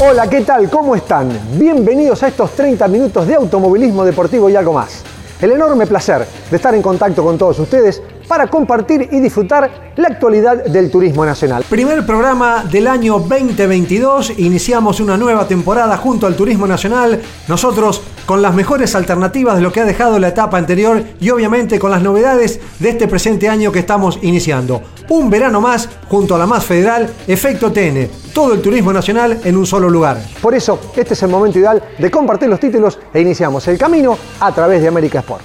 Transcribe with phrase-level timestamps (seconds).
[0.00, 0.70] Hola, ¿qué tal?
[0.70, 1.28] ¿Cómo están?
[1.58, 5.02] Bienvenidos a estos 30 minutos de automovilismo deportivo y algo más.
[5.40, 10.06] El enorme placer de estar en contacto con todos ustedes para compartir y disfrutar la
[10.06, 11.64] actualidad del turismo nacional.
[11.68, 18.42] Primer programa del año 2022, iniciamos una nueva temporada junto al Turismo Nacional, nosotros con
[18.42, 22.02] las mejores alternativas de lo que ha dejado la etapa anterior y obviamente con las
[22.02, 24.82] novedades de este presente año que estamos iniciando.
[25.08, 29.56] Un verano más junto a la más federal, Efecto TN, todo el turismo nacional en
[29.56, 30.22] un solo lugar.
[30.42, 34.18] Por eso, este es el momento ideal de compartir los títulos e iniciamos el camino
[34.40, 35.44] a través de América Sport.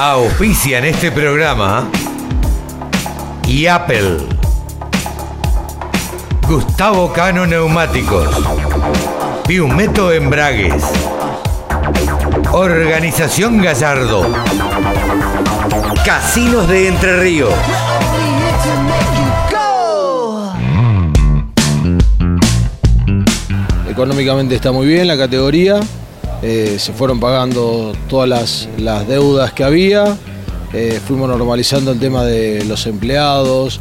[0.00, 1.90] Auspicia en este programa
[3.46, 4.20] y Apple.
[6.48, 8.34] Gustavo Cano Neumáticos.
[9.46, 10.82] Piumeto Embragues.
[12.54, 14.26] Organización Gallardo.
[16.04, 17.54] Casinos de Entre Ríos.
[23.88, 25.80] Económicamente está muy bien la categoría.
[26.42, 30.14] Eh, se fueron pagando todas las, las deudas que había.
[30.74, 33.80] Eh, fuimos normalizando el tema de los empleados.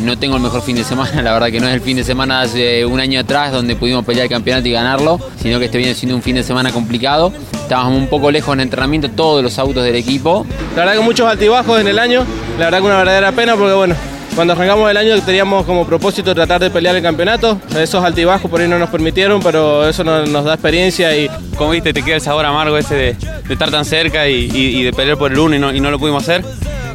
[0.00, 2.04] No tengo el mejor fin de semana, la verdad que no es el fin de
[2.04, 5.66] semana de hace un año atrás donde pudimos pelear el campeonato y ganarlo, sino que
[5.66, 7.32] este viene siendo un fin de semana complicado.
[7.54, 10.44] Estábamos un poco lejos en entrenamiento todos los autos del equipo.
[10.76, 12.24] La verdad que muchos altibajos en el año,
[12.58, 13.94] la verdad que una verdadera pena porque bueno,
[14.34, 17.60] cuando arrancamos el año teníamos como propósito tratar de pelear el campeonato.
[17.78, 21.28] Esos altibajos por ahí no nos permitieron, pero eso nos, nos da experiencia y...
[21.56, 23.12] Como viste, te queda el sabor amargo ese de,
[23.46, 25.80] de estar tan cerca y, y- y de pelear por el uno y no, y
[25.80, 26.42] no lo pudimos hacer.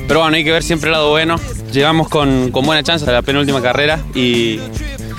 [0.07, 1.35] Pero bueno, hay que ver siempre el lado bueno.
[1.77, 4.59] Llegamos con, con buena chance a la penúltima carrera y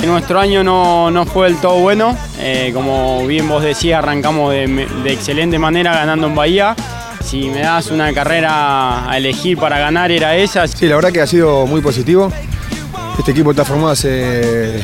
[0.05, 2.16] Nuestro año no, no fue del todo bueno.
[2.41, 4.66] Eh, como bien vos decías, arrancamos de,
[5.05, 6.75] de excelente manera ganando en Bahía.
[7.25, 10.66] Si me das una carrera a elegir para ganar era esa.
[10.66, 12.32] Sí, la verdad que ha sido muy positivo.
[13.16, 14.82] Este equipo está formado hace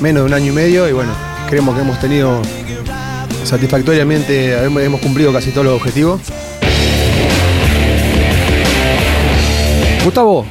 [0.00, 1.10] menos de un año y medio y bueno,
[1.48, 2.40] creemos que hemos tenido
[3.42, 6.20] satisfactoriamente, hemos hemos cumplido casi todos los objetivos.
[10.04, 10.46] Gustavo,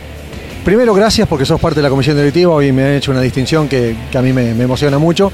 [0.67, 3.69] primero gracias porque sos parte de la comisión directiva y me han hecho una distinción
[3.69, 5.31] que, a mí me, emociona mucho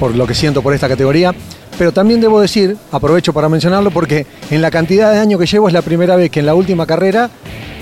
[0.00, 1.32] por lo que siento por esta categoría.
[1.78, 5.68] Pero también debo decir, aprovecho para mencionarlo, porque en la cantidad de años que llevo
[5.68, 7.30] es la primera vez que en la última carrera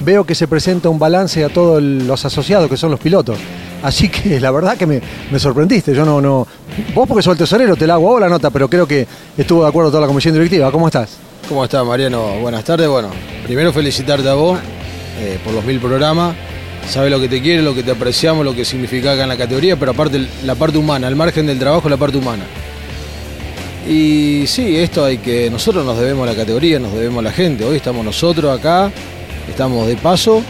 [0.04, 3.38] veo que se presenta un balance a todos los asociados que son los pilotos.
[3.82, 5.00] Así que la verdad que me,
[5.38, 5.94] sorprendiste.
[5.94, 6.46] Yo no, no.
[6.94, 9.06] Vos porque sos el tesorero, te la hago a vos la nota, pero creo que
[9.38, 10.70] estuvo de acuerdo toda la comisión directiva.
[10.70, 11.16] ¿Cómo estás?
[11.48, 12.40] ¿Cómo estás, Mariano?
[12.42, 12.86] Buenas tardes.
[12.88, 13.08] Bueno,
[13.46, 14.58] primero felicitarte a vos
[15.18, 16.36] eh, por los mil programas.
[16.90, 19.36] Sabes lo que te quiere, lo que te apreciamos, lo que significa acá en la
[19.36, 22.42] categoría, pero aparte la parte humana, al margen del trabajo, la parte humana.
[23.88, 25.48] Y sí, esto hay que.
[25.50, 27.64] Nosotros nos debemos a la categoría, nos debemos a la gente.
[27.64, 28.90] Hoy estamos nosotros acá,
[29.48, 30.42] estamos de paso,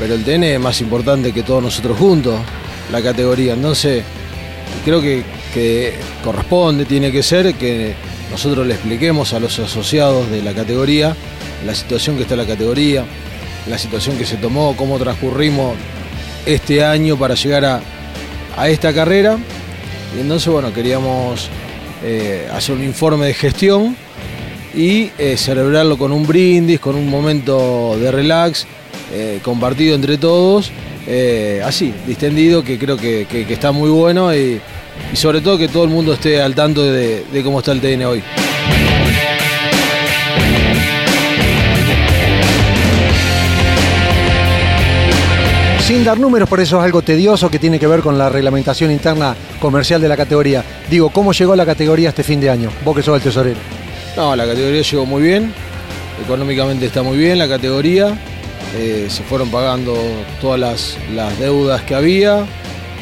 [0.00, 2.34] pero el TN es más importante que todos nosotros juntos,
[2.90, 3.52] la categoría.
[3.52, 4.02] Entonces,
[4.84, 5.22] creo que,
[5.54, 5.94] que
[6.24, 7.94] corresponde, tiene que ser que
[8.32, 11.14] nosotros le expliquemos a los asociados de la categoría
[11.64, 13.04] la situación que está la categoría,
[13.68, 15.74] la situación que se tomó, cómo transcurrimos
[16.44, 17.80] este año para llegar a,
[18.56, 19.38] a esta carrera.
[20.16, 21.48] Y entonces, bueno, queríamos
[22.04, 23.96] eh, hacer un informe de gestión
[24.74, 28.66] y eh, celebrarlo con un brindis, con un momento de relax,
[29.12, 30.70] eh, compartido entre todos,
[31.64, 34.60] así, distendido, que creo que, que- está muy bueno y,
[35.12, 37.80] y sobre todo que todo el mundo esté al tanto de, de cómo está el
[37.80, 38.22] TN hoy.
[45.86, 48.90] Sin dar números, por eso es algo tedioso que tiene que ver con la reglamentación
[48.90, 50.64] interna comercial de la categoría.
[50.90, 52.70] Digo, ¿cómo llegó la categoría este fin de año?
[52.84, 53.60] Vos que sos el tesorero.
[54.16, 55.54] No, la categoría llegó muy bien,
[56.24, 58.18] económicamente está muy bien la categoría,
[58.76, 59.96] eh, se fueron pagando
[60.40, 62.44] todas las, las deudas que había,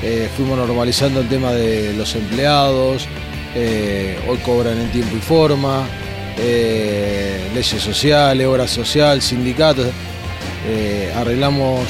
[0.03, 3.09] eh, fuimos normalizando el tema de los empleados,
[3.55, 5.87] eh, hoy cobran en tiempo y forma,
[6.37, 9.87] leyes sociales, obra social, sindicatos,
[11.17, 11.81] arreglamos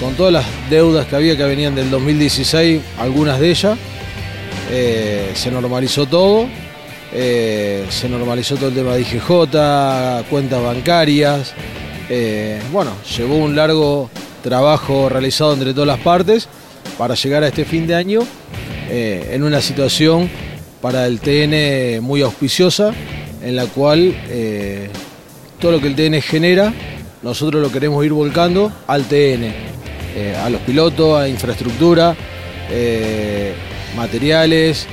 [0.00, 3.78] con todas las deudas que había que venían del 2016, algunas de ellas,
[4.72, 6.46] eh, se normalizó todo.
[7.12, 11.52] Eh, se normalizó todo el tema de IGJ, cuentas bancarias.
[12.08, 14.08] Eh, bueno, llevó un largo
[14.42, 16.48] trabajo realizado entre todas las partes
[16.96, 18.20] para llegar a este fin de año
[18.92, 20.28] en una situación
[20.80, 22.92] para el TN muy auspiciosa,
[23.40, 24.16] en la cual
[25.60, 26.72] todo lo que el TN genera,
[27.22, 29.69] nosotros lo queremos ir volcando al TN,
[30.20, 32.14] eh, a los pilotos, a infraestructura,
[32.70, 33.54] eh,
[33.96, 34.86] materiales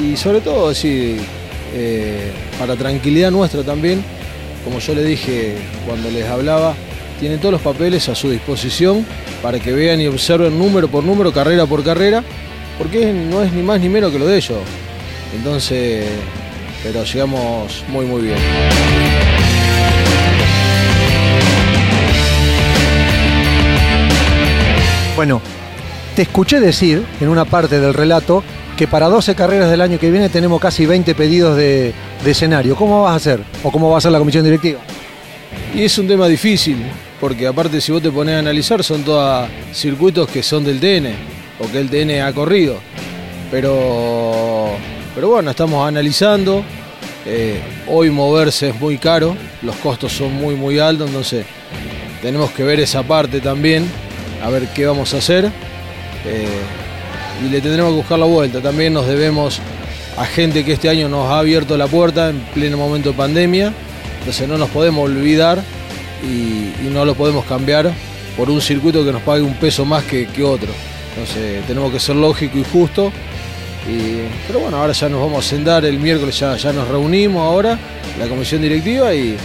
[0.00, 1.16] y, sobre todo, sí,
[1.74, 4.04] eh, para tranquilidad nuestra también,
[4.64, 6.74] como yo le dije cuando les hablaba,
[7.18, 9.04] tienen todos los papeles a su disposición
[9.42, 12.22] para que vean y observen número por número, carrera por carrera,
[12.78, 14.58] porque no es ni más ni menos que lo de ellos.
[15.34, 16.06] Entonces,
[16.84, 18.38] pero llegamos muy muy bien.
[25.20, 25.42] Bueno,
[26.16, 28.42] te escuché decir en una parte del relato
[28.74, 31.92] que para 12 carreras del año que viene tenemos casi 20 pedidos de,
[32.24, 32.74] escenario.
[32.74, 33.44] ¿Cómo vas a hacer?
[33.62, 34.80] ¿O cómo va a ser la comisión directiva?
[35.74, 36.78] Y es un tema difícil,
[37.20, 41.12] porque aparte si vos te pones a analizar son todos circuitos que son del TN,
[41.58, 42.78] o que el TN ha corrido.
[43.50, 44.70] Pero,
[45.14, 46.64] pero bueno, estamos analizando.
[47.26, 51.44] Eh, hoy moverse es muy caro, los costos son muy muy altos, entonces
[52.22, 53.84] tenemos que ver esa parte también,
[54.42, 55.46] a ver qué vamos a hacer.
[56.26, 56.48] Eh,
[57.44, 58.60] y le tendremos que buscar la vuelta.
[58.60, 59.60] También nos debemos
[60.16, 63.72] a gente que este año nos ha abierto la puerta en pleno momento de pandemia.
[64.18, 65.62] Entonces no nos podemos olvidar
[66.22, 67.90] y, no lo podemos cambiar
[68.36, 70.68] por un circuito que nos pague un peso más que, que otro.
[71.14, 73.12] Entonces tenemos que ser lógico y justo.
[73.88, 77.42] Y- pero bueno, ahora ya nos vamos a sentar el miércoles, ya, ya nos reunimos
[77.42, 77.78] ahora,
[78.18, 79.36] la comisión directiva, y,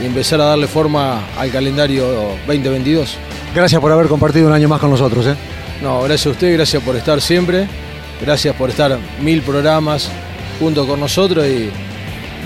[0.00, 2.06] y empezar a darle forma al calendario
[2.46, 3.18] 2022.
[3.54, 5.26] Gracias por haber compartido un año más con nosotros.
[5.26, 5.34] ¿eh?
[5.82, 7.66] No, gracias a usted, gracias por estar siempre,
[8.20, 10.10] gracias por estar mil programas
[10.58, 11.70] junto con nosotros y,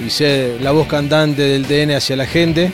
[0.05, 2.73] y ser la voz cantante del TN hacia la gente.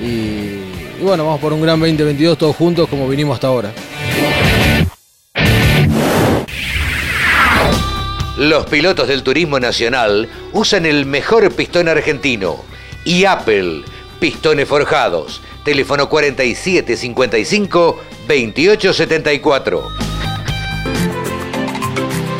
[0.00, 3.72] Y, y bueno, vamos por un gran 2022 todos juntos como vinimos hasta ahora.
[8.38, 12.56] Los pilotos del turismo nacional usan el mejor pistón argentino
[13.04, 13.82] y Apple,
[14.20, 15.40] pistones forjados.
[15.66, 17.98] Teléfono 4755
[18.28, 19.82] 2874.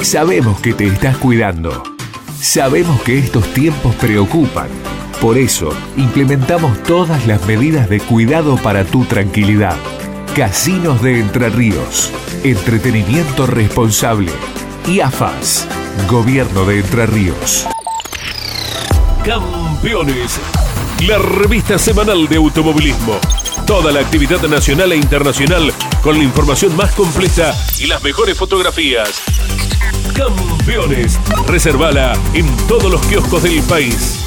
[0.01, 1.83] Sabemos que te estás cuidando.
[2.41, 4.69] Sabemos que estos tiempos preocupan.
[5.21, 9.77] Por eso, implementamos todas las medidas de cuidado para tu tranquilidad.
[10.37, 12.13] Casinos de Entre Ríos.
[12.45, 14.31] Entretenimiento responsable.
[14.87, 15.67] Y AFAS.
[16.09, 17.67] Gobierno de Entre Ríos.
[19.25, 20.39] Campeones.
[21.03, 23.21] La revista semanal de automovilismo.
[23.67, 25.71] Toda la actividad nacional e internacional
[26.03, 29.23] con la información más completa y las mejores fotografías.
[30.17, 31.21] Campeones.
[31.47, 34.23] Reservala en todos los kioscos del país.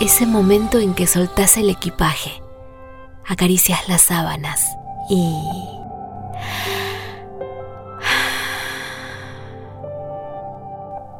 [0.00, 2.42] Ese momento en que soltás el equipaje,
[3.26, 4.64] acaricias las sábanas
[5.10, 5.30] y...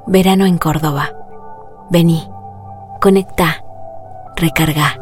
[0.07, 1.13] Verano en Córdoba.
[1.91, 2.27] Vení,
[3.01, 3.63] conectá,
[4.37, 4.99] recarga.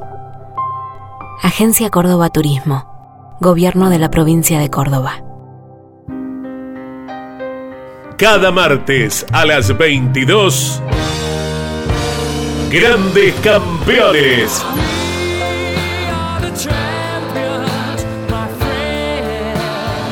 [1.42, 3.36] Agencia Córdoba Turismo.
[3.40, 5.22] Gobierno de la provincia de Córdoba.
[8.16, 10.82] Cada martes a las 22.
[12.70, 14.64] Grandes campeones.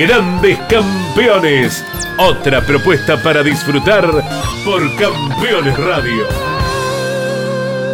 [0.00, 1.84] Grandes campeones.
[2.16, 4.06] Otra propuesta para disfrutar
[4.64, 6.24] por Campeones Radio.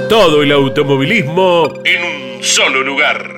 [0.09, 3.29] Todo el automovilismo en un solo lugar.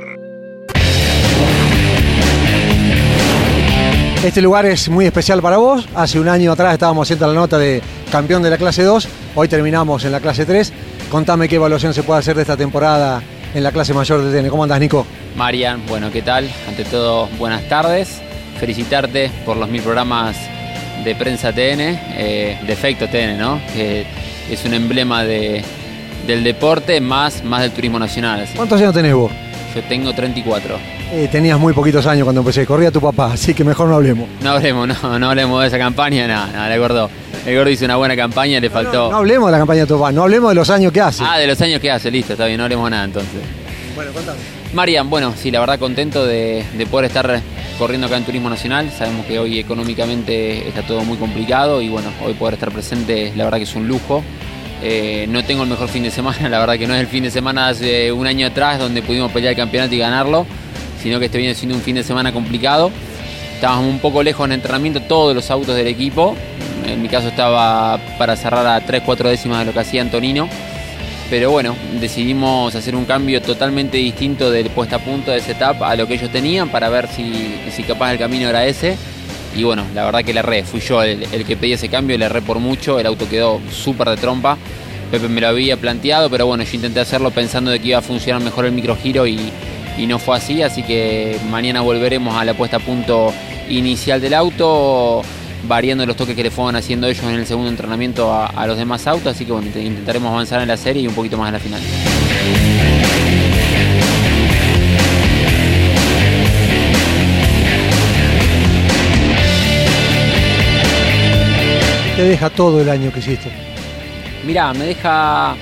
[4.23, 5.89] Este lugar es muy especial para vos.
[5.95, 7.81] Hace un año atrás estábamos haciendo la nota de
[8.13, 9.09] campeón de la clase 2.
[9.35, 10.75] Hoy terminamos en la clase 3.
[11.11, 13.23] Contame qué evaluación se puede hacer de esta temporada
[13.55, 14.51] en la clase mayor de TN.
[14.51, 15.07] ¿Cómo andas, Nico?
[15.37, 16.51] Marian, bueno, ¿qué tal?
[16.69, 18.28] Ante todo, buenas tardes.
[18.61, 20.37] Felicitarte por los mil programas
[21.05, 21.81] de prensa TN,
[22.17, 23.61] eh, de efecto TN, ¿no?
[23.75, 24.05] Que
[24.51, 25.63] es un emblema de,
[26.27, 28.41] del deporte más, más del turismo nacional.
[28.41, 28.55] así.
[28.57, 29.31] ¿Cuántos años tenés vos?
[29.75, 30.77] Yo tengo 34.
[31.13, 32.67] Eh, tenías muy poquitos años cuando empecé.
[32.67, 34.29] Corría tu papá, así que mejor no hablemos.
[34.43, 37.09] No hablemos, no, no hablemos de esa campaña, nada, nada, el gordo.
[37.47, 39.11] El gordo hizo una buena campaña, le faltó.
[39.11, 41.23] No hablemos de la campaña de tu papá, no hablemos de los años que hace.
[41.25, 43.41] Ah, de los años que hace, listo, está bien, no hablemos nada entonces.
[43.95, 44.58] Bueno, contame.
[44.75, 47.41] Marian, bueno, sí, la verdad contento de, de poder estar
[47.79, 48.91] corriendo acá en Turismo Nacional.
[48.91, 53.45] Sabemos que hoy económicamente está todo muy complicado y bueno, hoy poder estar presente, la
[53.45, 54.23] verdad que es un lujo.
[54.83, 57.25] Eh, no tengo el mejor fin de semana, la verdad que no es el fin
[57.25, 60.47] de semana hace un año atrás donde pudimos pelear el campeonato y ganarlo,
[61.03, 62.91] sino que este viene siendo un fin de semana complicado.
[63.55, 66.37] Estábamos un poco lejos en entrenamiento todos los autos del equipo.
[66.87, 70.49] En mi caso estaba para cerrar a 3-4 décimas de lo que hacía Antonino.
[71.31, 75.95] Pero bueno, decidimos hacer un cambio totalmente distinto del puesta a punto de setup a
[75.95, 78.97] lo que ellos tenían para ver si, si capaz el camino era ese.
[79.55, 82.25] Y bueno, la verdad que le erré, fui yo el, que pedí ese cambio, le
[82.25, 84.57] erré por mucho, el auto quedó súper de trompa.
[85.11, 88.03] Pepe me lo había planteado, pero bueno, yo intenté hacerlo pensando de que iba a
[88.03, 89.39] funcionar mejor el microgiro y,
[89.99, 93.33] y no fue así, así que mañana volveremos a la puesta a punto
[93.69, 95.23] inicial del auto
[95.65, 99.07] variando los toques que le fueron haciendo ellos en el segundo entrenamiento a, los demás
[99.07, 101.61] autos, así que bueno, intentaremos avanzar en la serie y un poquito más en la
[101.61, 101.81] final.
[112.19, 113.49] te deja todo el año que hiciste?
[114.45, 115.55] Mirá, me deja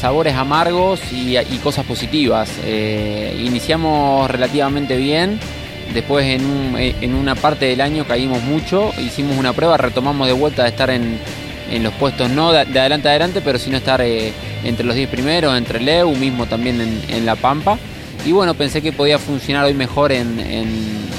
[0.00, 2.50] sabores amargos y, cosas positivas.
[2.64, 5.38] Eh, iniciamos relativamente bien
[5.94, 10.70] Después en, una parte del año caímos mucho, hicimos una prueba, retomamos de vuelta de
[10.70, 11.18] estar en,
[11.82, 14.32] los puestos no de, adelante a adelante, pero sino estar eh,
[14.64, 17.78] entre los 10 primeros, entre Leu, mismo también en, La Pampa.
[18.24, 20.38] Y bueno, pensé que podía funcionar hoy mejor en,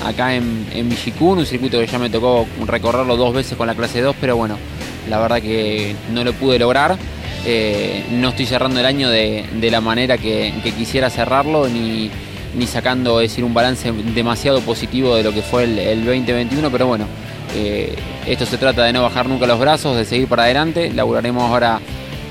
[0.06, 0.90] acá en, en
[1.20, 4.58] un circuito que ya me tocó recorrerlo dos veces con la clase 2, pero bueno,
[5.10, 6.98] la verdad que no lo pude lograr.
[7.46, 12.10] Eh, no estoy cerrando el año de, la manera que, que quisiera cerrarlo, ni,
[12.56, 16.88] ni sacando, es decir, un balance demasiado positivo de lo que fue el, 2021, pero
[16.88, 17.06] bueno,
[17.56, 17.96] eh,
[18.28, 21.80] esto se trata de no bajar nunca los brazos, de seguir para adelante, laburaremos ahora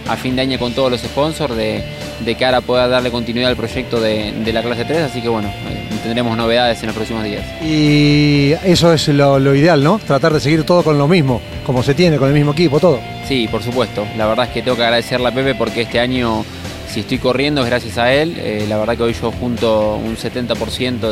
[0.09, 1.85] a fin de año con todos los sponsors de,
[2.25, 5.49] de cara a poder darle continuidad al proyecto de, la clase 3, así que bueno,
[5.49, 7.45] eh, tendremos novedades en los próximos días.
[7.62, 9.99] Y eso es lo, lo, ideal, ¿no?
[9.99, 13.00] Tratar de seguir todo con lo mismo, como se tiene, con el mismo equipo, todo.
[13.26, 14.07] Sí, por supuesto.
[14.17, 16.45] La verdad es que tengo que agradecerle a Pepe porque este año
[16.92, 18.37] si estoy corriendo es gracias a él.
[18.38, 21.11] Eh, la verdad que hoy yo junto un 70%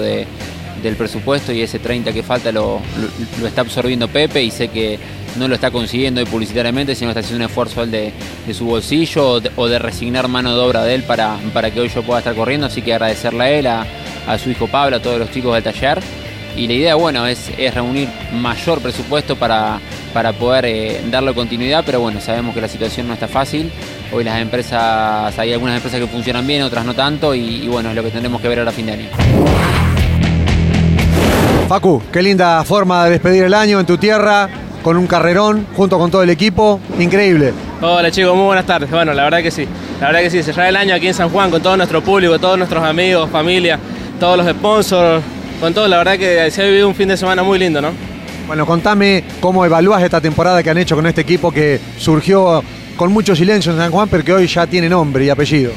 [0.82, 2.80] del presupuesto y ese 30% que falta lo,
[3.44, 4.99] está absorbiendo Pepe y sé que
[5.38, 8.12] no lo está consiguiendo publicitariamente, sino está haciendo un esfuerzo él de,
[8.52, 12.02] su bolsillo o de, resignar mano de obra de él para, para que hoy yo
[12.02, 12.66] pueda estar corriendo.
[12.66, 15.99] Así que agradecerle a él, a, su hijo Pablo, a todos los chicos del taller.
[16.56, 19.80] Y la idea, bueno, es, reunir mayor presupuesto para,
[20.12, 23.70] para poder eh, darle continuidad, pero bueno, sabemos que la situación no está fácil
[24.12, 27.95] Hoy las empresas, hay algunas empresas que funcionan bien, otras no tanto, y, bueno, es
[27.95, 29.09] lo que tendremos que ver ahora a fin de año.
[31.69, 34.49] Facu, qué linda forma de despedir el año en tu tierra,
[34.83, 37.52] con un carrerón, junto con todo el equipo, increíble.
[37.81, 38.90] Hola chicos, muy buenas tardes.
[38.90, 39.69] Bueno, la verdad que sí,
[40.00, 42.37] la verdad que sí, cerrar el año aquí en San Juan con todo nuestro público,
[42.40, 43.79] todos nuestros amigos, familia,
[44.19, 45.23] todos los sponsors,
[45.61, 47.90] con todo, la verdad que se ha vivido un fin de semana muy lindo, ¿no?
[48.49, 52.64] Bueno, contame cómo evalúas esta temporada que han hecho con este equipo que surgió
[52.97, 55.73] con mucho silencio en San Juan, pero que hoy ya tiene nombre y apellido.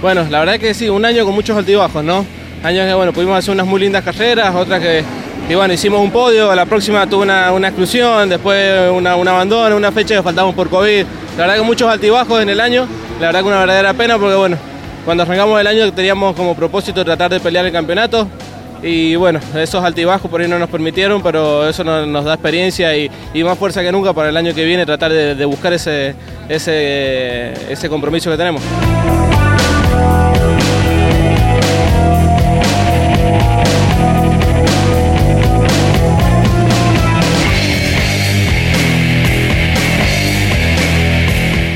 [0.00, 2.24] Bueno, la verdad que sí, un año con muchos altibajos, ¿no?
[2.62, 6.54] Años que, bueno, pudimos hacer unas muy lindas carreras, otras que, bueno, hicimos un podio,
[6.54, 11.04] la próxima tuvo una, exclusión, después una, un abandono, una fecha que faltamos por COVID.
[11.36, 12.86] La verdad que muchos altibajos en el año,
[13.20, 14.56] la verdad que una verdadera pena porque, bueno,
[15.04, 18.28] cuando arrancamos el año teníamos como propósito tratar de pelear el campeonato,
[18.82, 23.10] y bueno, esos altibajos por ahí no nos permitieron, pero eso nos, da experiencia y,
[23.42, 26.14] más fuerza que nunca para el año que viene tratar de, buscar ese,
[26.48, 28.62] ese, ese compromiso que tenemos.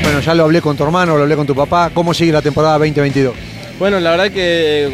[0.03, 1.89] Bueno, ya lo hablé con tu hermano, lo hablé con tu papá.
[1.93, 3.52] ¿Cómo sigue la temporada 2022?
[3.79, 4.89] Bueno, la verdad que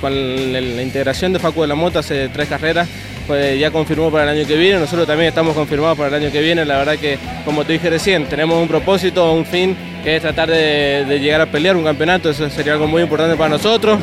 [0.00, 0.12] con,
[0.52, 2.88] la, integración de Facu de la Mota hace tres carreras,
[3.26, 6.32] pues ya confirmó para el año que viene, nosotros también estamos confirmados para el año
[6.32, 10.16] que viene, la verdad que como te dije recién, tenemos un propósito, un fin, que
[10.16, 13.98] es tratar de, llegar a pelear un campeonato, eso sería algo muy importante para nosotros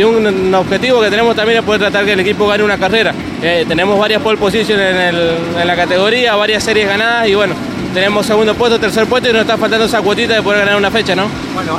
[0.00, 3.12] un, objetivo que tenemos también es poder tratar que el equipo gane una carrera.
[3.42, 7.54] Eh, tenemos varias pole positions en la categoría, varias series ganadas y bueno,
[7.92, 10.90] tenemos segundo puesto, tercer puesto y nos está faltando esa cuotita de poder ganar una
[10.90, 11.26] fecha, ¿no?
[11.54, 11.78] Bueno,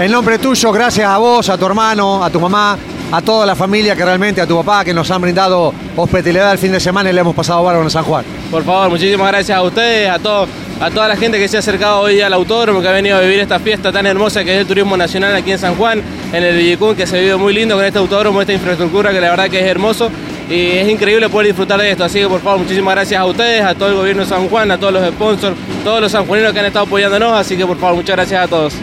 [0.00, 2.76] en, nombre tuyo, gracias a vos, a tu hermano, a tu mamá,
[3.12, 6.58] a toda la familia que realmente, a tu papá, que nos han brindado hospitalidad el
[6.58, 8.24] fin de semana y le hemos pasado bárbaro en San Juan.
[8.50, 10.48] Por favor, muchísimas gracias a ustedes, a todos
[10.80, 13.20] a toda la gente que se ha acercado hoy al autódromo, que ha venido a
[13.20, 16.02] vivir esta fiesta tan hermosa que es el turismo nacional aquí en San Juan,
[16.32, 19.30] en el Villicún, que se vive muy lindo con este autódromo, esta infraestructura que la
[19.30, 20.10] verdad que es hermoso
[20.48, 22.04] y es increíble poder disfrutar de esto.
[22.04, 24.70] Así que por favor, muchísimas gracias a ustedes, a todo el gobierno de San Juan,
[24.70, 27.32] a todos los sponsors, todos los sanjuaninos que han estado apoyándonos.
[27.32, 28.74] Así que por favor, muchas gracias a todos.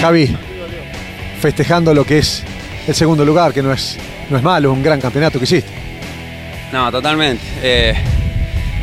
[0.00, 0.36] Javi,
[1.40, 2.44] festejando lo que es
[2.86, 3.98] el segundo lugar, que no es,
[4.30, 5.70] no es malo, es un gran campeonato que hiciste.
[6.72, 7.42] No, totalmente.
[7.62, 7.94] Eh,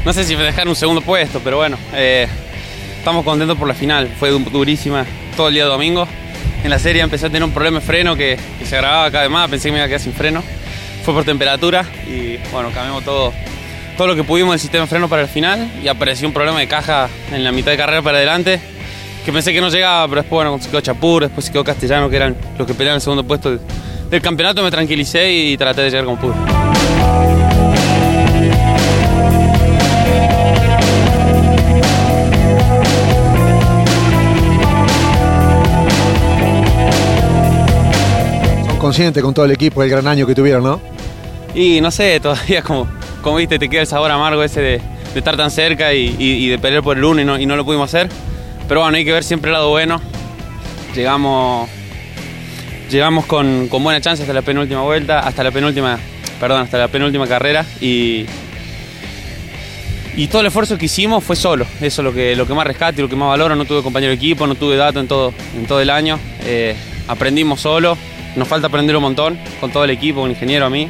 [0.05, 2.27] no sé si dejar un segundo puesto, pero bueno, eh,
[2.97, 4.07] estamos contentos por la final.
[4.19, 6.07] Fue durísima todo el día domingo.
[6.63, 9.31] En la serie empecé a tener un problema de freno que, se agravaba cada vez
[9.31, 10.43] más, pensé que me iba a quedar sin freno.
[11.03, 13.33] Fue por temperatura y bueno, cambiamos todo,
[13.97, 16.59] todo lo que pudimos del sistema de freno para el final y apareció un problema
[16.59, 18.59] de caja en la mitad de carrera para adelante
[19.25, 22.12] que pensé que no llegaba, pero después bueno, se quedó Chapur, después se quedó Castellano,
[22.12, 23.57] que eran los que peleaban el segundo puesto
[24.09, 26.54] del campeonato, me tranquilicé y traté de llegar como pude.
[38.86, 40.80] Son conscientes con todo el equipo del gran año que tuvieron, ¿no?
[41.56, 42.88] Y no sé, todavía como,
[43.24, 44.82] como viste, te queda el sabor amargo ese de,
[45.15, 47.92] estar tan cerca y, de pelear por el uno y no, y no lo pudimos
[47.92, 48.12] hacer.
[48.68, 50.00] Pero bueno, hay que ver siempre el lado bueno.
[50.94, 51.68] Llegamos,
[52.92, 55.98] llegamos con, con buena chance hasta la penúltima vuelta, hasta la penúltima,
[56.39, 58.27] perdón, hasta la penúltima carrera y,
[60.15, 61.65] y todo el esfuerzo que hicimos fue solo.
[61.82, 63.56] Eso es lo que, lo que más rescato y lo que más valoro.
[63.56, 66.20] No tuve compañero de equipo, no tuve dato en todo, en todo el año.
[66.44, 66.75] Eh,
[67.08, 67.98] aprendimos solo.
[68.36, 70.89] Nos falta aprender un montón con todo el equipo, un ingeniero a mí.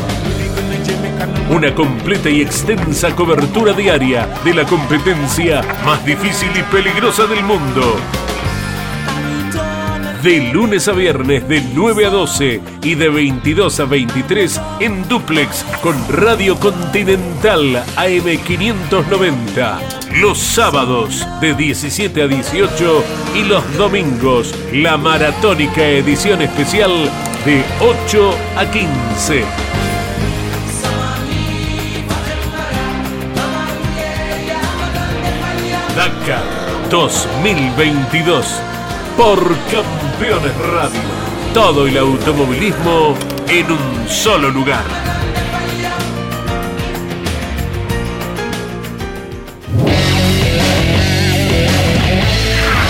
[1.49, 7.97] Una completa y extensa cobertura diaria de la competencia más difícil y peligrosa del mundo
[10.21, 15.63] de lunes a viernes de 9 a 12 y de 22 a 23 en duplex
[15.81, 19.79] con Radio Continental AM590.
[20.21, 23.03] Los sábados de 17 a 18
[23.35, 26.91] y los domingos la maratónica edición especial
[27.43, 29.70] de 8 a 15.
[36.91, 38.45] 2022
[39.15, 39.39] por
[39.71, 40.99] Campeones Radio.
[41.53, 43.15] Todo el automovilismo
[43.47, 44.83] en un solo lugar.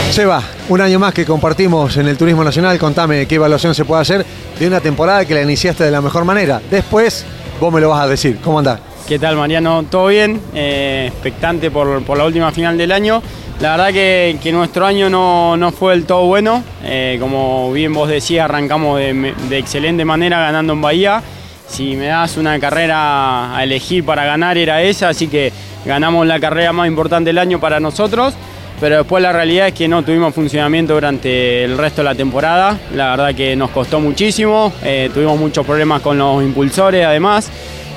[0.09, 2.79] Seba, un año más que compartimos en el Turismo Nacional.
[2.79, 4.25] Contame qué evaluación se puede hacer
[4.59, 6.59] de una temporada que la iniciaste de la mejor manera.
[6.71, 7.23] Después,
[7.59, 8.39] vos me lo vas a decir.
[8.43, 8.90] ¿Cómo andás?
[9.11, 9.83] ¿Qué tal, Mariano?
[9.91, 10.39] ¿Todo bien?
[10.55, 13.21] Eh, expectante por, por la última final del año.
[13.59, 16.63] La verdad que, nuestro año no, fue del todo bueno.
[16.85, 21.21] Eh, como bien vos decías, arrancamos de, excelente manera ganando en Bahía.
[21.67, 25.51] Si me das una carrera a elegir para ganar era esa, así que
[25.85, 28.33] ganamos la carrera más importante del año para nosotros.
[28.79, 32.79] pero después la realidad es que no tuvimos funcionamiento durante el resto de la temporada.
[32.95, 37.51] La verdad que nos costó muchísimo, eh, tuvimos muchos problemas con los impulsores además.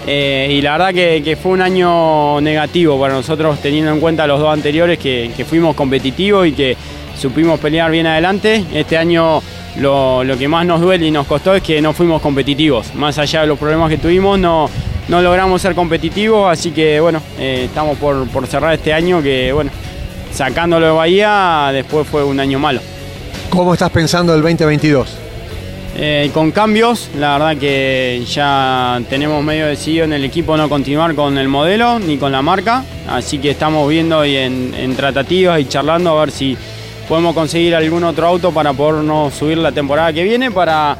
[0.06, 4.38] Eh, y la verdad que, fue un año negativo para nosotros teniendo en cuenta los
[4.38, 6.76] dos anteriores que, fuimos competitivos y que
[7.16, 8.64] supimos pelear bien adelante.
[8.72, 9.42] Este año
[9.80, 12.94] lo, que más nos duele y nos costó es que no fuimos competitivos.
[12.94, 14.68] Más allá de los problemas que tuvimos, no,
[15.08, 19.52] no logramos ser competitivos, así que bueno, eh, estamos por, por cerrar este año que
[19.52, 19.70] bueno,
[20.32, 22.80] sacándolo de Bahía, después fue un año malo.
[23.48, 25.23] ¿Cómo estás pensando el 2022?
[25.96, 31.14] Eh, con cambios, la verdad que ya tenemos medio decidido en el equipo no continuar
[31.14, 35.66] con el modelo ni con la marca, así que estamos viendo y en, tratativas y
[35.66, 36.56] charlando a ver si
[37.08, 40.98] podemos conseguir algún otro auto para podernos subir la temporada que viene para,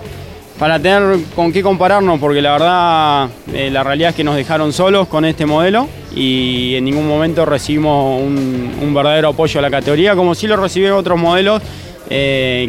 [0.60, 4.72] para tener con qué compararnos, porque la verdad eh, la realidad es que nos dejaron
[4.72, 9.70] solos con este modelo y en ningún momento recibimos un, un verdadero apoyo a la
[9.72, 11.60] categoría, como si lo recibieron otros modelos
[12.10, 12.68] eh,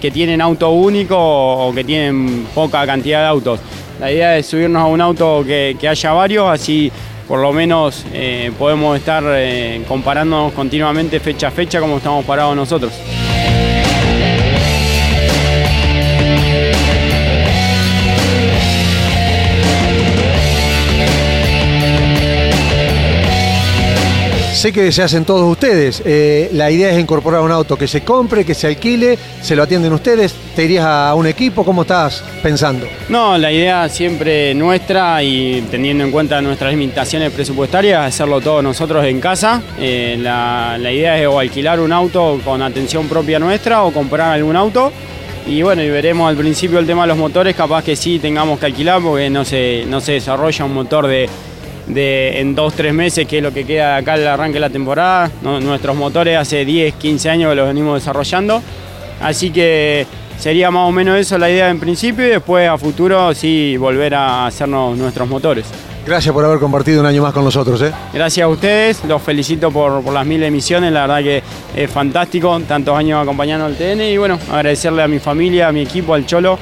[0.00, 3.60] que, tienen auto único o que tienen poca cantidad de autos.
[4.00, 6.90] La idea es subirnos a un auto que, haya varios, así
[7.28, 12.56] por lo menos eh, podemos estar eh, comparándonos continuamente fecha a fecha como estamos parados
[12.56, 12.92] nosotros.
[24.54, 26.02] Sé que se hacen todos ustedes.
[26.04, 29.62] Eh, la idea es incorporar un auto que se compre, que se alquile, se lo
[29.62, 30.34] atienden ustedes.
[30.54, 31.64] ¿Te irías a un equipo?
[31.64, 32.86] ¿Cómo estás pensando?
[33.08, 39.04] No, la idea siempre nuestra y teniendo en cuenta nuestras limitaciones presupuestarias, hacerlo todos nosotros
[39.06, 39.62] en casa.
[39.78, 44.56] Eh, la, idea es o alquilar un auto con atención propia nuestra o comprar algún
[44.56, 44.92] auto.
[45.46, 48.60] Y bueno, y veremos al principio el tema de los motores, capaz que sí tengamos
[48.60, 51.28] que alquilar porque no se, no se desarrolla un motor de
[51.86, 54.70] de, en dos, tres meses, que es lo que queda acá al arranque de la
[54.70, 55.30] temporada.
[55.42, 58.62] Nuestros motores hace 10, 15 años que los venimos desarrollando.
[59.20, 60.06] Así que
[60.38, 64.14] sería más o menos eso la idea en principio y después a futuro sí volver
[64.14, 65.66] a hacernos nuestros motores.
[66.04, 67.80] Gracias por haber compartido un año más con nosotros.
[67.82, 67.92] ¿eh?
[68.12, 71.42] Gracias a ustedes, los felicito por, por, las mil emisiones, la verdad que
[71.76, 75.82] es fantástico, tantos años acompañando al TN y bueno, agradecerle a mi familia, a mi
[75.82, 76.58] equipo, al Cholo,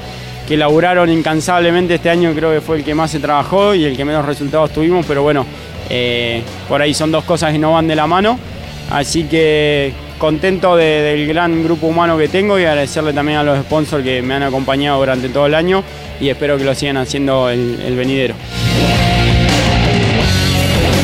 [0.51, 3.95] que laburaron incansablemente este año, creo que fue el que más se trabajó y el
[3.95, 5.45] que menos resultados tuvimos, pero bueno,
[5.89, 8.37] eh, por ahí son dos cosas que no van de la mano.
[8.89, 14.03] Así que contento del gran grupo humano que tengo y agradecerle también a los sponsors
[14.03, 15.85] que me han acompañado durante todo el año
[16.19, 18.35] y espero que lo sigan haciendo el, el venidero.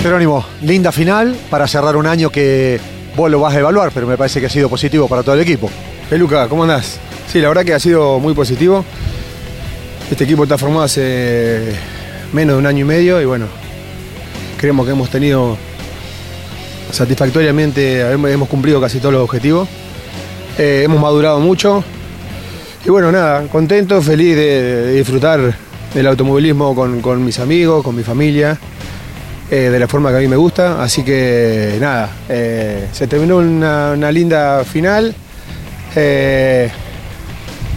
[0.03, 2.81] Jerónimo, linda final para cerrar un año que
[3.15, 5.41] vos lo vas a evaluar, pero me parece que ha sido positivo para todo el
[5.41, 5.69] equipo.
[6.09, 6.99] Peluca, ¿cómo andás?
[7.31, 8.83] Sí, la verdad que ha sido muy positivo.
[10.09, 11.73] Este equipo está formado hace
[12.31, 13.47] menos de un año y medio y bueno,
[14.57, 15.57] creemos que hemos tenido
[16.91, 19.67] satisfactoriamente, hemos cumplido casi todos los objetivos.
[20.57, 21.83] Eh, hemos madurado mucho
[22.85, 25.53] y bueno, nada, contento, feliz de, disfrutar
[25.93, 28.57] del automovilismo con, mis amigos, con mi familia,
[29.51, 30.81] eh, de la forma que a mí me gusta.
[30.81, 35.13] Así que nada, eh, se terminó una, linda final.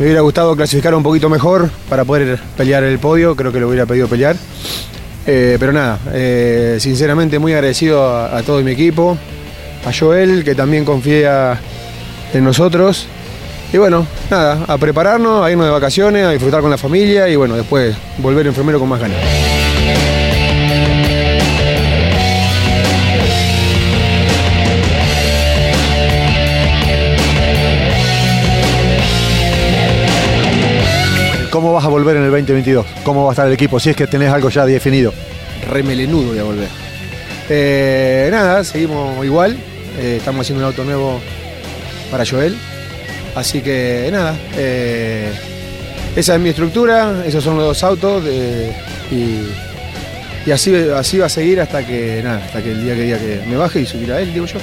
[0.00, 3.68] Me hubiera gustado clasificar un poquito mejor para poder pelear el podio, creo que lo
[3.68, 4.34] hubiera pedido pelear.
[5.26, 9.18] Eh, pero nada, eh, sinceramente muy agradecido a, todo mi equipo,
[9.84, 11.60] a Joel, que también confía
[12.32, 13.08] en nosotros.
[13.74, 17.36] Y bueno, nada, a prepararnos, a irnos de vacaciones, a disfrutar con la familia y
[17.36, 19.18] bueno, después volver enfermero con más ganas.
[31.50, 32.86] ¿Cómo vas a volver en el 2022?
[33.02, 33.80] ¿Cómo va a estar el equipo?
[33.80, 35.12] Si es que tenés algo ya definido.
[35.68, 36.68] Remelenudo voy a volver.
[37.48, 39.56] Eh, nada, seguimos igual.
[39.98, 41.20] Eh, estamos haciendo un auto nuevo
[42.08, 42.56] para Joel.
[43.34, 45.32] Así que nada, eh,
[46.14, 48.24] esa es mi estructura, esos son los dos autos
[49.10, 49.50] y,
[50.52, 53.40] así, así va a seguir hasta que nada, hasta que el día que diga que
[53.48, 54.58] me baje y subir a él, digo yo.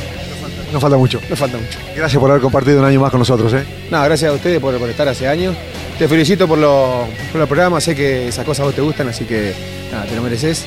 [0.72, 1.22] No falta mucho.
[1.30, 1.80] No falta mucho.
[1.96, 3.54] Gracias por haber compartido un año más con nosotros.
[3.54, 3.64] ¿eh?
[3.90, 5.56] No, gracias a ustedes por, por estar hace años.
[5.98, 7.08] Te felicito por, los
[7.48, 9.54] programas, sé que esas cosas a vos te gustan, así que
[9.92, 10.64] nada, te lo mereces.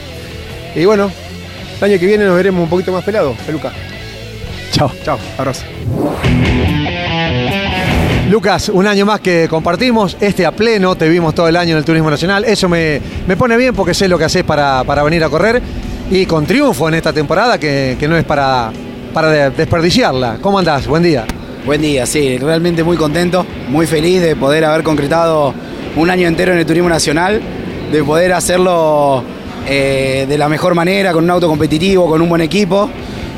[0.75, 1.09] Y bueno,
[1.79, 3.71] el año que viene nos veremos un poquito más pelados, Peluca.
[4.73, 4.91] Chao.
[5.05, 5.63] Chao, abrazo.
[8.29, 11.79] Lucas, un año más que compartimos, este a pleno, te vimos todo el año en
[11.79, 13.01] el Turismo Nacional, eso me,
[13.39, 15.63] pone bien porque sé lo que haces para, para, venir a correr
[16.11, 18.73] y con triunfo en esta temporada que, no es para,
[19.15, 20.39] para desperdiciarla.
[20.41, 20.89] ¿Cómo andás?
[20.89, 21.25] Buen día.
[21.67, 25.53] Buen día, sí, realmente muy contento, muy feliz de poder haber concretado
[25.95, 27.39] un año entero en el Turismo Nacional,
[27.93, 29.23] de poder hacerlo
[29.69, 32.89] eh, de la mejor manera, con un auto competitivo, con un buen equipo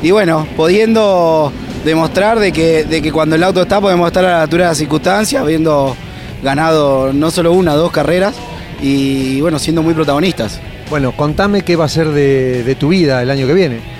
[0.01, 1.51] y bueno, pudiendo
[1.83, 4.69] demostrar de que, de que cuando el auto está podemos estar a la altura de
[4.69, 5.93] las circunstancias, habiendo
[6.41, 8.35] ganado no solo una, dos carreras
[8.81, 10.61] y bueno, siendo muy protagonistas.
[10.89, 13.92] Bueno, contame qué va a ser de, de tu vida el año que viene.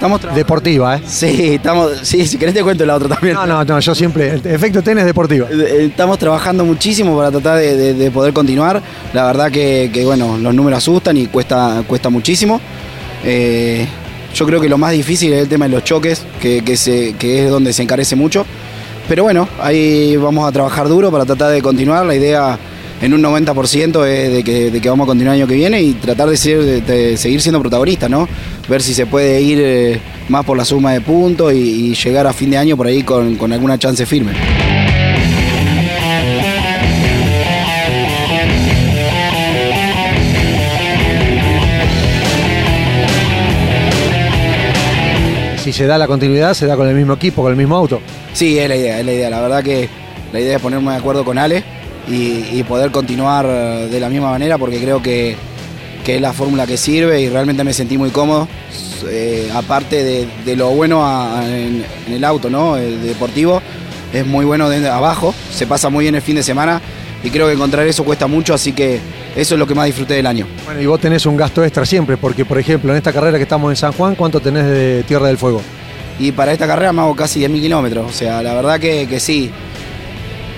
[0.00, 1.02] Estamos Deportiva, ¿eh?
[1.06, 3.34] Sí, estamos, sí, si querés te cuento la otra también.
[3.34, 5.46] No, no, no, yo siempre, efecto tenis deportiva.
[5.50, 8.80] Eh, Estamos trabajando muchísimo para tratar de, de- de poder continuar.
[9.12, 12.62] La verdad que, que, bueno, los números asustan y cuesta, cuesta muchísimo.
[13.26, 13.86] Eh,
[14.34, 17.12] yo creo que lo más difícil es el tema de los choques, que, que se,
[17.18, 18.46] que es donde se encarece mucho.
[19.06, 22.06] Pero bueno, ahí vamos a trabajar duro para tratar de continuar.
[22.06, 22.58] La idea
[23.00, 25.80] en un 90% es de que, de que vamos a continuar el año que viene
[25.82, 28.28] y tratar de, ser- de- de seguir siendo protagonistas, ¿no?
[28.68, 31.56] Ver si se puede ir eh, más por la suma de puntos y,
[31.90, 34.32] y llegar a fin de año por ahí con, con alguna chance firme.
[45.62, 48.00] Si se da la continuidad, se da con el mismo equipo, con el mismo auto.
[48.32, 49.30] Sí, es la idea, es la idea.
[49.30, 49.88] La verdad que
[50.32, 51.62] la idea es ponerme de acuerdo con Ale
[52.08, 55.36] y, y poder continuar de la misma manera porque creo que,
[56.04, 58.48] que es la fórmula que sirve y realmente me sentí muy cómodo.
[59.08, 62.76] Eh, aparte de, de lo bueno a- a- en, en el auto, ¿no?
[62.76, 63.62] El deportivo
[64.12, 66.80] es muy bueno de abajo, se pasa muy bien el fin de semana
[67.24, 68.98] y creo que encontrar eso cuesta mucho, así que
[69.36, 70.46] eso es lo que más disfruté del año.
[70.66, 73.44] Bueno, y vos tenés un gasto extra siempre, porque por ejemplo, en esta carrera que
[73.44, 75.62] estamos en San Juan, ¿cuánto tenés de Tierra del Fuego?
[76.18, 78.10] Y para esta carrera me hago casi 10.000 kilómetros.
[78.10, 79.50] O sea, la verdad que, que sí.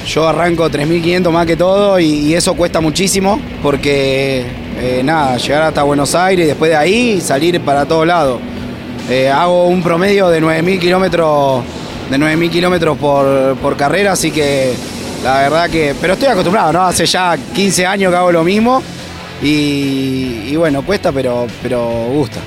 [0.07, 4.45] Yo arranco 3.500 más que todo y, y eso cuesta muchísimo porque,
[4.79, 8.41] eh, nada, llegar hasta Buenos Aires y después de ahí salir para todos lados.
[9.09, 11.63] Eh, hago un promedio de 9.000 kilómetros
[12.11, 14.75] de 9.000 kilómetros por, por carrera, así que
[15.25, 15.95] la verdad que...
[16.01, 16.83] Pero estoy acostumbrado, ¿no?
[16.83, 18.83] Hace ya 15 años que hago lo mismo
[19.43, 21.81] y, y bueno, cuesta, pero, pero
[22.13, 22.41] gusta.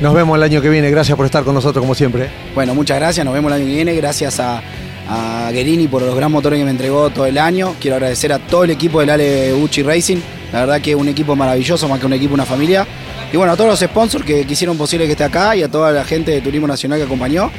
[0.00, 2.28] Nos vemos el año que viene, gracias por estar con nosotros como siempre.
[2.54, 3.94] Bueno, muchas gracias, nos vemos el año que viene.
[3.94, 4.60] Gracias a,
[5.08, 7.74] a Guerini por los gran motores que me entregó todo el año.
[7.80, 10.18] Quiero agradecer a todo el equipo del Ale Uchi Racing.
[10.52, 12.86] La verdad que es un equipo maravilloso, más que un equipo, una familia.
[13.32, 15.68] Y bueno, a todos los sponsors que, que hicieron posible que esté acá y a
[15.68, 17.50] toda la gente de Turismo Nacional que acompañó.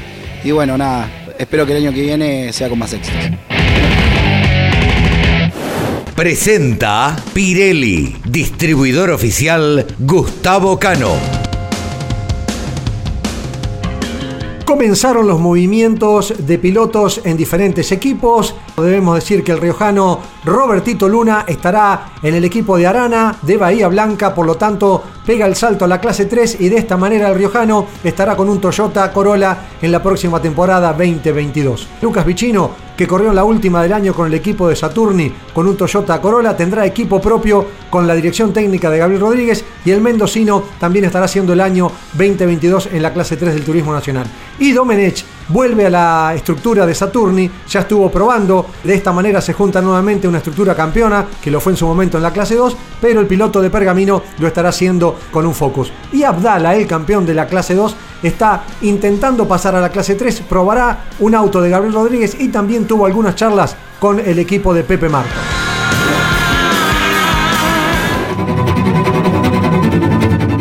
[0.43, 3.17] Y bueno, nada, espero que el año que viene sea con más éxito.
[6.15, 11.42] Presenta Pirelli, distribuidor oficial Gustavo Cano.
[14.65, 18.55] Comenzaron los movimientos de pilotos en diferentes equipos.
[18.75, 23.87] Debemos decir que el riojano Robertito Luna estará en el equipo de Arana de Bahía
[23.87, 27.29] Blanca, por lo tanto pega el salto a la clase 3 y de esta manera
[27.29, 31.87] el riojano estará con un Toyota Corolla en la próxima temporada 2022.
[32.01, 35.77] Lucas Vicino, que corrió la última del año con el equipo de Saturni con un
[35.77, 40.63] Toyota Corolla, tendrá equipo propio con la dirección técnica de Gabriel Rodríguez y el mendocino
[40.79, 44.25] también estará haciendo el año 2022 en la clase 3 del Turismo Nacional.
[44.59, 49.53] Y Domenech vuelve a la estructura de Saturni, ya estuvo probando, de esta manera se
[49.53, 52.75] junta nuevamente una estructura campeona, que lo fue en su momento en la clase 2,
[53.01, 55.91] pero el piloto de Pergamino lo estará haciendo con un Focus.
[56.11, 60.41] Y Abdala, el campeón de la clase 2, está intentando pasar a la clase 3,
[60.41, 64.83] probará un auto de Gabriel Rodríguez y también tuvo algunas charlas con el equipo de
[64.83, 65.29] Pepe Marco.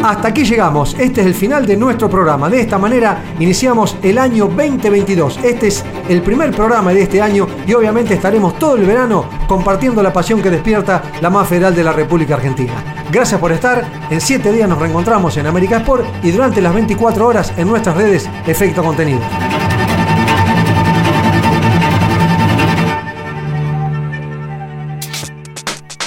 [0.03, 2.51] Hasta aquí llegamos, este es el final de nuestro programa.
[2.51, 5.38] De esta manera iniciamos el año 2022.
[5.45, 10.03] Este es el primer programa de este año y obviamente estaremos todo el verano compartiendo
[10.03, 12.73] la pasión que despierta la más federal de la República Argentina.
[13.12, 17.25] Gracias por estar, en 7 días nos reencontramos en América Sport y durante las 24
[17.25, 19.21] horas en nuestras redes Efecto Contenido.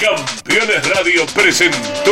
[0.02, 2.12] Campeones Radio presentó